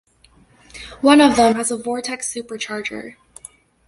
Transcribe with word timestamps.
One 1.01 1.21
of 1.21 1.35
them 1.35 1.53
has 1.57 1.69
a 1.69 1.77
Vortech 1.77 2.23
supercharger. 2.23 3.17